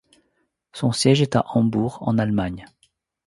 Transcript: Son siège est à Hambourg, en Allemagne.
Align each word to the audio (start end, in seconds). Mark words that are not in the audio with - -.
Son 0.73 0.91
siège 0.91 1.21
est 1.21 1.35
à 1.35 1.45
Hambourg, 1.49 1.99
en 2.01 2.17
Allemagne. 2.17 2.65